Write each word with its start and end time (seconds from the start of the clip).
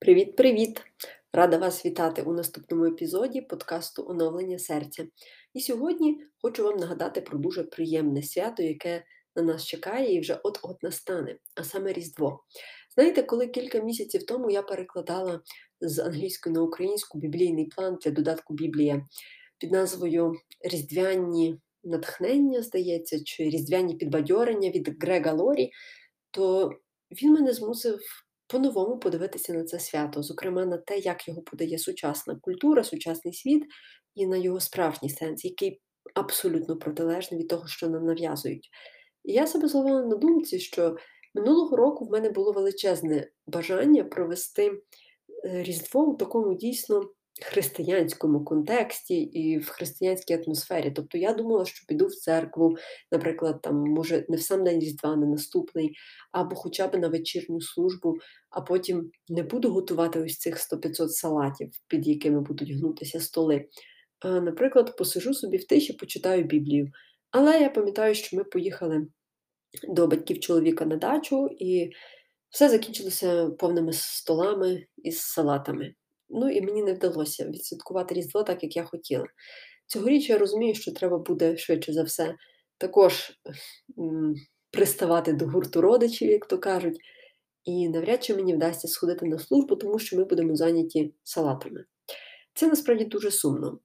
Привіт-привіт! 0.00 0.82
Рада 1.32 1.58
вас 1.58 1.86
вітати 1.86 2.22
у 2.22 2.32
наступному 2.32 2.84
епізоді 2.84 3.40
подкасту 3.40 4.06
Оновлення 4.08 4.58
серця. 4.58 5.06
І 5.54 5.60
сьогодні 5.60 6.18
хочу 6.42 6.64
вам 6.64 6.76
нагадати 6.76 7.20
про 7.20 7.38
дуже 7.38 7.64
приємне 7.64 8.22
свято, 8.22 8.62
яке 8.62 9.04
на 9.36 9.42
нас 9.42 9.66
чекає 9.66 10.14
і 10.14 10.20
вже 10.20 10.40
от-от 10.44 10.82
настане, 10.82 11.38
а 11.56 11.64
саме 11.64 11.92
Різдво. 11.92 12.44
Знаєте, 12.94 13.22
коли 13.22 13.46
кілька 13.46 13.80
місяців 13.80 14.26
тому 14.26 14.50
я 14.50 14.62
перекладала 14.62 15.40
з 15.80 15.98
англійської 15.98 16.54
на 16.54 16.62
українську 16.62 17.18
біблійний 17.18 17.66
план 17.66 17.98
для 18.04 18.10
додатку 18.10 18.54
Біблія 18.54 19.06
під 19.58 19.72
назвою 19.72 20.34
Різдвяні 20.60 21.58
натхнення, 21.84 22.62
здається, 22.62 23.24
чи 23.24 23.42
Різдвяні 23.42 23.96
підбадьорення 23.96 24.70
від 24.70 25.02
Грега 25.02 25.32
Лорі, 25.32 25.70
то 26.30 26.72
він 27.10 27.32
мене 27.32 27.52
змусив 27.52 28.00
по-новому 28.48 28.98
подивитися 28.98 29.52
на 29.52 29.64
це 29.64 29.78
свято, 29.78 30.22
зокрема 30.22 30.64
на 30.64 30.78
те, 30.78 30.98
як 30.98 31.28
його 31.28 31.42
подає 31.42 31.78
сучасна 31.78 32.38
культура, 32.42 32.84
сучасний 32.84 33.34
світ 33.34 33.62
і 34.14 34.26
на 34.26 34.36
його 34.36 34.60
справжній 34.60 35.10
сенс, 35.10 35.44
який 35.44 35.80
абсолютно 36.14 36.76
протилежний 36.76 37.40
від 37.40 37.48
того, 37.48 37.66
що 37.66 37.88
нам 37.88 38.04
нав'язують. 38.04 38.68
І 39.24 39.32
я 39.32 39.46
себе 39.46 39.68
зловила 39.68 40.02
на 40.02 40.16
думці, 40.16 40.58
що 40.58 40.96
минулого 41.34 41.76
року 41.76 42.04
в 42.04 42.10
мене 42.10 42.30
було 42.30 42.52
величезне 42.52 43.30
бажання 43.46 44.04
провести 44.04 44.82
е, 45.44 45.62
Різдво 45.62 46.00
у 46.00 46.16
такому 46.16 46.54
дійсно 46.54 47.02
християнському 47.42 48.44
контексті 48.44 49.14
і 49.14 49.58
в 49.58 49.68
християнській 49.68 50.34
атмосфері. 50.34 50.90
Тобто 50.90 51.18
я 51.18 51.32
думала, 51.32 51.64
що 51.64 51.86
піду 51.88 52.06
в 52.06 52.14
церкву, 52.14 52.76
наприклад, 53.12 53.62
там, 53.62 53.76
може, 53.76 54.24
не 54.28 54.36
в 54.36 54.42
сам 54.42 54.64
день 54.64 54.80
Різдва, 54.80 55.16
не 55.16 55.26
наступний, 55.26 55.94
або 56.32 56.56
хоча 56.56 56.88
б 56.88 56.98
на 56.98 57.08
вечірню 57.08 57.60
службу, 57.60 58.14
а 58.50 58.60
потім 58.60 59.10
не 59.28 59.42
буду 59.42 59.70
готувати 59.72 60.20
ось 60.20 60.38
цих 60.38 60.56
100-500 60.56 61.08
салатів, 61.08 61.70
під 61.88 62.08
якими 62.08 62.40
будуть 62.40 62.70
гнутися 62.70 63.20
столи. 63.20 63.64
А, 64.20 64.40
Наприклад, 64.40 64.96
посижу 64.96 65.34
собі 65.34 65.56
в 65.56 65.66
тиші, 65.66 65.92
почитаю 65.92 66.44
Біблію. 66.44 66.88
Але 67.30 67.60
я 67.60 67.70
пам'ятаю, 67.70 68.14
що 68.14 68.36
ми 68.36 68.44
поїхали 68.44 69.06
до 69.88 70.06
батьків 70.06 70.40
чоловіка 70.40 70.84
на 70.84 70.96
дачу, 70.96 71.48
і 71.58 71.90
все 72.50 72.68
закінчилося 72.68 73.50
повними 73.50 73.92
столами 73.92 74.86
із 74.96 75.20
салатами. 75.20 75.94
Ну 76.38 76.50
і 76.50 76.60
мені 76.60 76.82
не 76.82 76.92
вдалося 76.92 77.48
відсвяткувати 77.48 78.14
Різдво 78.14 78.42
так, 78.42 78.62
як 78.62 78.76
я 78.76 78.84
хотіла. 78.84 79.26
Цьогоріч 79.86 80.28
я 80.28 80.38
розумію, 80.38 80.74
що 80.74 80.92
треба 80.92 81.18
буде 81.18 81.56
швидше 81.56 81.92
за 81.92 82.02
все 82.02 82.34
також 82.78 83.32
м, 83.98 84.34
приставати 84.70 85.32
до 85.32 85.46
гурту 85.46 85.80
родичів, 85.80 86.30
як 86.30 86.46
то 86.46 86.58
кажуть, 86.58 86.98
і 87.64 87.88
навряд 87.88 88.24
чи 88.24 88.34
мені 88.34 88.54
вдасться 88.54 88.88
сходити 88.88 89.26
на 89.26 89.38
службу, 89.38 89.76
тому 89.76 89.98
що 89.98 90.16
ми 90.16 90.24
будемо 90.24 90.56
зайняті 90.56 91.14
салатами. 91.24 91.84
Це 92.54 92.66
насправді 92.66 93.04
дуже 93.04 93.30
сумно, 93.30 93.78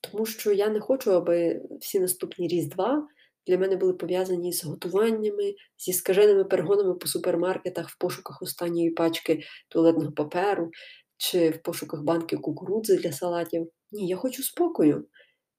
тому 0.00 0.26
що 0.26 0.52
я 0.52 0.68
не 0.68 0.80
хочу, 0.80 1.12
аби 1.12 1.62
всі 1.80 2.00
наступні 2.00 2.48
Різдва 2.48 3.08
для 3.46 3.58
мене 3.58 3.76
були 3.76 3.92
пов'язані 3.92 4.52
з 4.52 4.64
готуваннями, 4.64 5.54
зі 5.78 5.92
скаженими 5.92 6.44
перегонами 6.44 6.94
по 6.94 7.06
супермаркетах 7.06 7.88
в 7.88 7.98
пошуках 7.98 8.42
останньої 8.42 8.90
пачки 8.90 9.42
туалетного 9.68 10.12
паперу, 10.12 10.70
чи 11.30 11.50
в 11.50 11.62
пошуках 11.62 12.02
банки 12.02 12.36
кукурудзи 12.36 12.96
для 12.96 13.12
салатів. 13.12 13.70
Ні, 13.92 14.08
я 14.08 14.16
хочу 14.16 14.42
спокою. 14.42 15.06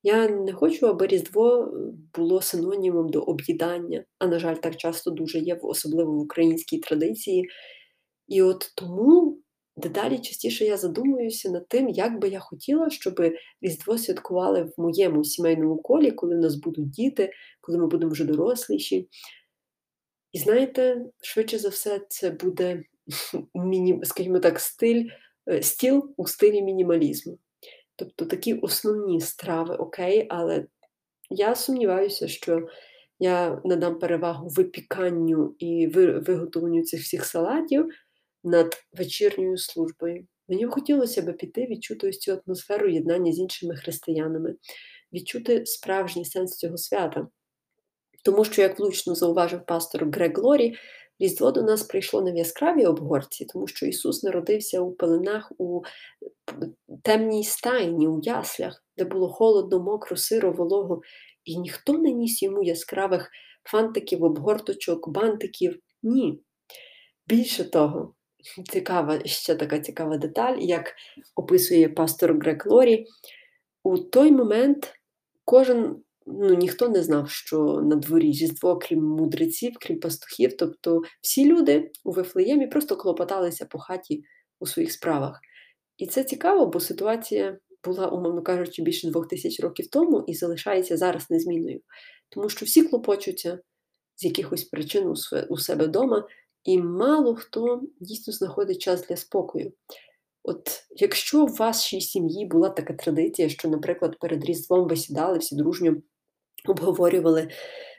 Я 0.03 0.29
не 0.29 0.53
хочу, 0.53 0.87
аби 0.87 1.07
Різдво 1.07 1.63
е, 1.63 1.67
було 2.15 2.41
синонімом 2.41 3.09
до 3.09 3.21
об'їдання, 3.21 4.05
а, 4.19 4.27
на 4.27 4.39
жаль, 4.39 4.55
так 4.55 4.77
часто 4.77 5.11
дуже 5.11 5.39
є, 5.39 5.59
особливо 5.61 6.11
в 6.11 6.19
українській 6.19 6.79
традиції. 6.79 7.49
І 8.27 8.41
от 8.41 8.71
тому 8.75 9.39
дедалі 9.77 10.19
частіше 10.19 10.65
я 10.65 10.77
задумуюся 10.77 11.51
над 11.51 11.67
тим, 11.67 11.89
як 11.89 12.19
би 12.19 12.29
я 12.29 12.39
хотіла, 12.39 12.89
щоб 12.89 13.21
Різдво 13.61 13.97
святкували 13.97 14.63
в 14.63 14.81
моєму 14.81 15.23
сімейному 15.23 15.77
колі, 15.77 16.11
коли 16.11 16.35
в 16.35 16.39
нас 16.39 16.55
будуть 16.55 16.89
діти, 16.89 17.31
коли 17.61 17.77
ми 17.77 17.87
будемо 17.87 18.11
вже 18.11 18.25
доросліші. 18.25 19.09
І 20.31 20.39
знаєте, 20.39 21.05
швидше 21.21 21.57
за 21.57 21.69
все, 21.69 22.01
це 22.09 22.29
буде, 22.29 22.83
скажімо 24.03 24.39
так, 24.39 24.59
стиль 24.59 25.05
стіл 25.61 26.13
у 26.17 26.27
стилі 26.27 26.61
мінімалізму. 26.61 27.39
Тобто 27.95 28.25
такі 28.25 28.53
основні 28.53 29.21
страви 29.21 29.75
окей, 29.75 30.25
але 30.29 30.65
я 31.29 31.55
сумніваюся, 31.55 32.27
що 32.27 32.67
я 33.19 33.61
надам 33.65 33.99
перевагу 33.99 34.47
випіканню 34.49 35.55
і 35.59 35.87
виготовленню 35.87 36.83
цих 36.83 37.01
всіх 37.01 37.25
салатів 37.25 37.89
над 38.43 38.77
вечірньою 38.93 39.57
службою. 39.57 40.27
Мені 40.47 40.65
б 40.65 40.69
хотілося 40.69 41.21
б 41.21 41.37
піти, 41.37 41.67
відчути 41.69 42.09
ось 42.09 42.19
цю 42.19 42.41
атмосферу 42.45 42.89
єднання 42.89 43.31
з 43.31 43.39
іншими 43.39 43.75
християнами, 43.75 44.55
відчути 45.13 45.65
справжній 45.65 46.25
сенс 46.25 46.57
цього 46.57 46.77
свята. 46.77 47.27
Тому 48.23 48.45
що, 48.45 48.61
як 48.61 48.79
влучно 48.79 49.15
зауважив 49.15 49.65
пастор 49.65 50.09
Грег 50.09 50.37
Лорі, 50.37 50.75
Різдво 51.19 51.51
до 51.51 51.61
нас 51.61 51.83
прийшло 51.83 52.21
не 52.21 52.31
в 52.31 52.35
яскравій 52.35 52.85
обгорці, 52.85 53.45
тому 53.45 53.67
що 53.67 53.85
Ісус 53.85 54.23
народився 54.23 54.81
у 54.81 54.91
пеленах 54.91 55.51
у 55.57 55.81
темній 57.03 57.43
стайні, 57.43 58.07
у 58.07 58.19
яслях, 58.23 58.83
де 58.97 59.05
було 59.05 59.29
холодно, 59.29 59.79
мокро, 59.79 60.17
сиро, 60.17 60.51
волого, 60.51 61.01
і 61.43 61.57
ніхто 61.57 61.93
не 61.93 62.11
ніс 62.11 62.43
йому 62.43 62.63
яскравих 62.63 63.29
фантиків, 63.63 64.23
обгорточок, 64.23 65.09
бантиків. 65.09 65.79
Ні. 66.03 66.39
Більше 67.27 67.69
того, 67.69 68.13
цікава, 68.71 69.25
ще 69.25 69.55
така 69.55 69.79
цікава 69.79 70.17
деталь, 70.17 70.57
як 70.57 70.93
описує 71.35 71.89
пастор 71.89 72.39
Грек 72.39 72.65
Лорі, 72.65 73.05
у 73.83 73.97
той 73.97 74.31
момент 74.31 74.93
кожен 75.45 76.03
ну, 76.25 76.53
ніхто 76.53 76.89
не 76.89 77.03
знав, 77.03 77.29
що 77.29 77.81
на 77.81 77.95
дворі 77.95 78.31
Різдво, 78.31 78.77
крім 78.77 79.03
мудреців, 79.03 79.73
крім 79.81 79.99
пастухів. 79.99 80.57
Тобто 80.57 81.01
всі 81.21 81.45
люди 81.45 81.91
у 82.03 82.11
Вифлеємі 82.11 82.67
просто 82.67 82.95
клопоталися 82.95 83.65
по 83.65 83.79
хаті 83.79 84.23
у 84.59 84.65
своїх 84.65 84.91
справах. 84.91 85.39
І 85.97 86.07
це 86.07 86.23
цікаво, 86.23 86.65
бо 86.65 86.79
ситуація 86.79 87.57
була, 87.83 88.07
умовно 88.07 88.41
кажучи, 88.41 88.81
більше 88.81 89.09
двох 89.09 89.27
тисяч 89.27 89.59
років 89.59 89.87
тому 89.87 90.23
і 90.27 90.33
залишається 90.33 90.97
зараз 90.97 91.29
незмінною. 91.29 91.81
Тому 92.29 92.49
що 92.49 92.65
всі 92.65 92.83
клопочуться 92.83 93.59
з 94.15 94.23
якихось 94.23 94.63
причин 94.63 95.13
у 95.49 95.57
себе 95.57 95.85
вдома, 95.85 96.27
і 96.63 96.81
мало 96.81 97.35
хто 97.35 97.81
дійсно 97.99 98.33
знаходить 98.33 98.81
час 98.81 99.07
для 99.07 99.15
спокою. 99.15 99.73
От 100.43 100.69
якщо 100.89 101.45
в 101.45 101.55
вашій 101.55 102.01
сім'ї 102.01 102.45
була 102.45 102.69
така 102.69 102.93
традиція, 102.93 103.49
що, 103.49 103.69
наприклад, 103.69 104.19
перед 104.19 104.45
Різдвом 104.45 104.87
ви 104.87 104.95
сідали 104.95 105.37
всі 105.37 105.55
дружньо 105.55 105.95
обговорювали 106.69 107.47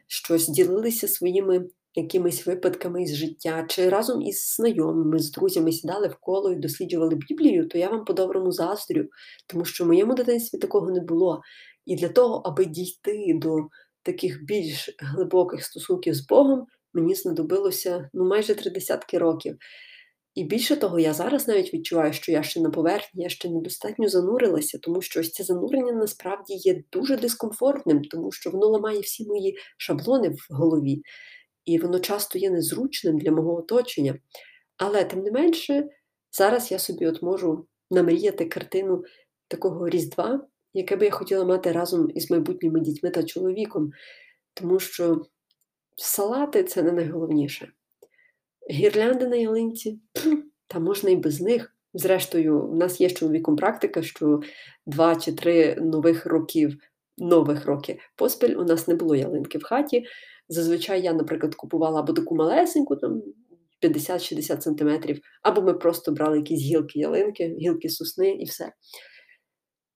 щось, 0.09 0.49
ділилися 0.49 1.09
своїми 1.09 1.67
якимись 1.97 2.47
випадками 2.47 3.03
із 3.03 3.17
життя, 3.17 3.67
чи 3.69 3.89
разом 3.89 4.23
із 4.23 4.55
знайомими, 4.55 5.19
з 5.19 5.31
друзями 5.31 5.73
сідали 5.73 6.09
в 6.09 6.17
коло 6.21 6.53
і 6.53 6.57
досліджували 6.57 7.15
Біблію, 7.15 7.69
то 7.69 7.79
я 7.79 7.89
вам 7.91 8.05
по-доброму 8.05 8.53
заздрю, 8.53 9.05
тому 9.47 9.65
що 9.65 9.85
в 9.85 9.87
моєму 9.87 10.15
дитинстві 10.15 10.59
такого 10.59 10.91
не 10.91 11.01
було. 11.01 11.41
І 11.87 11.97
для 11.97 12.09
того, 12.09 12.43
аби 12.45 12.65
дійти 12.65 13.39
до 13.43 13.57
таких 14.03 14.45
більш 14.45 14.97
глибоких 14.99 15.65
стосунків 15.65 16.15
з 16.15 16.27
Богом, 16.27 16.67
мені 16.95 17.15
знадобилося 17.15 18.11
ну, 18.15 18.25
майже 18.25 18.55
три 18.55 18.71
десятки 18.71 19.19
років. 19.19 19.57
І 20.37 20.45
більше 20.45 20.77
того, 20.77 20.99
я 20.99 21.15
зараз 21.15 21.49
навіть 21.49 21.75
відчуваю, 21.75 22.13
що 22.13 22.33
я 22.33 22.43
ще 22.43 22.61
на 22.61 22.71
поверхні, 22.71 23.23
я 23.23 23.29
ще 23.29 23.51
недостатньо 23.51 24.09
занурилася, 24.09 24.79
тому 24.79 25.03
що 25.03 25.21
ось 25.21 25.33
це 25.33 25.45
занурення 25.45 25.93
насправді 25.93 26.55
є 26.55 26.83
дуже 26.93 27.17
дискомфортним, 27.17 28.05
тому 28.05 28.33
що 28.33 28.51
воно 28.51 28.67
ламає 28.67 29.01
всі 29.01 29.27
мої 29.27 29.57
шаблони 29.77 30.29
в 30.29 30.47
голові, 30.51 31.03
і 31.65 31.79
воно 31.79 32.01
часто 32.01 32.39
є 32.39 32.51
незручним 32.51 33.19
для 33.19 33.31
мого 33.31 33.57
оточення. 33.57 34.19
Але 34.77 35.05
тим 35.05 35.23
не 35.23 35.31
менше, 35.31 35.89
зараз 36.33 36.73
я 36.73 36.79
собі 36.79 37.07
от 37.07 37.23
можу 37.23 37.67
намріяти 37.91 38.45
картину 38.45 39.05
такого 39.49 39.89
Різдва, 39.89 40.47
яке 40.75 40.97
би 40.97 41.05
я 41.05 41.11
хотіла 41.11 41.45
мати 41.45 41.73
разом 41.73 42.11
із 42.15 42.31
майбутніми 42.31 42.81
дітьми 42.81 43.11
та 43.11 43.23
чоловіком, 43.23 43.91
тому 44.55 44.79
що 44.81 45.23
салати 45.97 46.65
це 46.65 46.83
не 46.83 46.93
найголовніше. 46.93 47.73
Гірлянди 48.71 49.27
на 49.27 49.37
ялинці, 49.37 49.99
та 50.67 50.79
можна 50.79 51.11
і 51.11 51.17
без 51.17 51.41
них. 51.41 51.73
Зрештою, 51.95 52.67
в 52.67 52.77
нас 52.77 53.01
є 53.01 53.09
з 53.09 53.15
чоловіком 53.15 53.57
практика, 53.57 54.03
що 54.03 54.41
два 54.87 55.17
чи 55.17 55.33
три 55.33 55.77
нових 55.77 56.27
років, 56.27 56.77
нових 57.19 57.67
роки 57.67 57.99
поспіль 58.17 58.55
у 58.57 58.65
нас 58.65 58.89
не 58.89 58.95
було 58.95 59.17
ялинки 59.17 59.59
в 59.59 59.63
хаті. 59.63 60.07
Зазвичай 60.49 61.03
я, 61.03 61.13
наприклад, 61.13 61.55
купувала 61.55 62.01
або 62.01 62.13
таку 62.13 62.37
малесеньку, 62.37 62.97
там 62.97 63.23
50-60 63.83 64.61
см, 64.61 65.13
або 65.43 65.63
ми 65.63 65.75
просто 65.75 66.13
брали 66.13 66.37
якісь 66.37 66.61
гілки 66.61 66.99
ялинки, 66.99 67.57
гілки 67.61 67.89
сосни 67.89 68.31
і 68.31 68.45
все. 68.45 68.73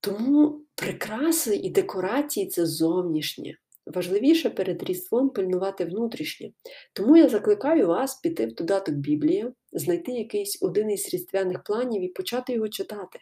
Тому 0.01 0.65
прикраси 0.75 1.57
і 1.57 1.71
декорації 1.71 2.47
це 2.47 2.67
зовнішнє. 2.67 3.55
Важливіше 3.95 4.51
перед 4.51 4.83
Різдвом 4.83 5.31
пильнувати 5.31 5.85
внутрішнє. 5.85 6.51
Тому 6.93 7.17
я 7.17 7.29
закликаю 7.29 7.87
вас 7.87 8.21
піти 8.21 8.47
в 8.47 8.55
додаток 8.55 8.95
Біблія, 8.95 9.53
знайти 9.73 10.13
якийсь 10.13 10.59
один 10.63 10.91
із 10.91 11.15
різдвяних 11.15 11.63
планів 11.65 12.03
і 12.03 12.09
почати 12.09 12.53
його 12.53 12.69
читати. 12.69 13.19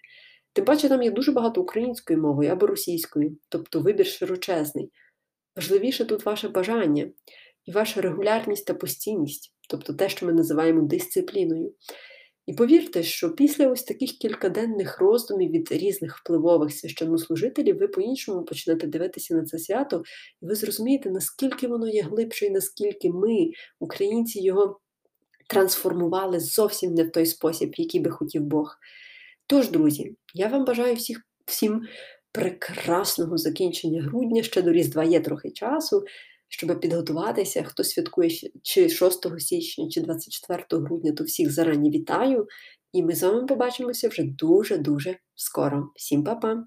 Тим 0.53 0.65
паче 0.65 0.89
там 0.89 1.03
є 1.03 1.11
дуже 1.11 1.33
багато 1.33 1.63
української 1.63 2.19
мови 2.19 2.47
або 2.47 2.67
російської, 2.67 3.39
тобто 3.49 3.81
вибір 3.81 4.07
широчезний. 4.07 4.91
Важливіше 5.57 6.05
тут 6.05 6.27
ваше 6.27 6.49
бажання 6.49 7.11
і 7.65 7.73
ваша 7.73 8.01
регулярність 8.01 8.67
та 8.67 8.75
постійність, 8.75 9.55
тобто 9.69 9.93
те, 9.93 10.09
що 10.09 10.27
ми 10.27 10.33
називаємо 10.33 10.83
дисципліною. 10.83 11.75
І 12.49 12.53
повірте, 12.53 13.03
що 13.03 13.35
після 13.35 13.69
ось 13.69 13.83
таких 13.83 14.11
кількаденних 14.11 15.01
роздумів 15.01 15.51
від 15.51 15.73
різних 15.73 16.19
впливових 16.19 16.73
священнослужителів 16.73 17.79
ви 17.79 17.89
по-іншому 17.89 18.45
почнете 18.45 18.87
дивитися 18.87 19.35
на 19.35 19.45
це 19.45 19.59
свято, 19.59 20.03
і 20.43 20.47
ви 20.47 20.55
зрозумієте, 20.55 21.11
наскільки 21.11 21.69
воно 21.69 21.89
є 21.89 22.03
глибше, 22.03 22.47
і 22.47 22.51
наскільки 22.51 23.11
ми, 23.11 23.51
українці, 23.81 24.41
його 24.41 24.81
трансформували 25.49 26.41
зовсім 26.41 26.95
не 26.95 27.05
в 27.05 27.13
той 27.13 27.27
спосіб, 27.27 27.75
який 27.77 28.01
би 28.01 28.11
хотів 28.11 28.43
Бог. 28.43 28.77
Тож, 29.47 29.71
друзі, 29.71 30.17
я 30.35 30.49
вам 30.49 30.65
бажаю 30.65 30.95
всіх, 30.95 31.21
всім 31.45 31.83
прекрасного 32.33 33.39
закінчення 33.39 34.03
грудня, 34.03 34.43
ще 34.43 34.63
до 34.63 34.73
Різдва 34.73 35.05
є 35.05 35.21
трохи 35.21 35.51
часу 35.51 36.05
щоб 36.49 36.81
підготуватися, 36.81 37.63
хто 37.63 37.85
святкує 37.85 38.31
чи 38.63 38.89
6 38.89 39.41
січня, 39.41 39.89
чи 39.89 40.01
24 40.01 40.65
грудня, 40.71 41.13
то 41.13 41.25
всіх 41.25 41.53
зарані 41.53 41.91
вітаю. 41.91 42.47
І 42.93 43.03
ми 43.03 43.15
з 43.15 43.23
вами 43.23 43.47
побачимося 43.47 44.09
вже 44.09 44.23
дуже-дуже 44.23 45.17
скоро. 45.35 45.91
Всім 45.97 46.25
па-па! 46.25 46.65